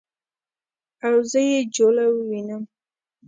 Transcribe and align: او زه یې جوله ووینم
او 1.05 1.15
زه 1.31 1.39
یې 1.49 1.59
جوله 1.75 2.05
ووینم 2.09 2.63